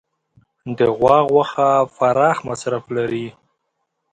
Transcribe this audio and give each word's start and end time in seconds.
د 0.77 0.79
غوا 0.97 1.17
غوښه 1.29 1.69
پراخ 1.95 2.37
مصرف 2.49 2.83
لري. 2.97 3.27